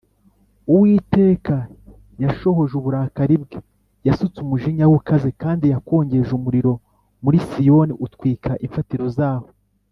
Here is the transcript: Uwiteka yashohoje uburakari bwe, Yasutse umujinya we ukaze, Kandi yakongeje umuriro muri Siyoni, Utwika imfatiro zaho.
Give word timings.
Uwiteka 0.71 1.55
yashohoje 2.23 2.73
uburakari 2.79 3.35
bwe, 3.43 3.57
Yasutse 4.07 4.37
umujinya 4.41 4.83
we 4.89 4.93
ukaze, 4.99 5.29
Kandi 5.41 5.65
yakongeje 5.73 6.31
umuriro 6.39 6.73
muri 7.23 7.37
Siyoni, 7.49 7.93
Utwika 8.05 8.51
imfatiro 8.67 9.05
zaho. 9.17 9.47